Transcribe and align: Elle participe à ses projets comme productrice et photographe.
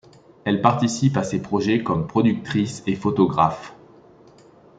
Elle 0.45 0.63
participe 0.63 1.15
à 1.17 1.23
ses 1.23 1.39
projets 1.43 1.83
comme 1.83 2.07
productrice 2.07 2.81
et 2.87 2.95
photographe. 2.95 3.75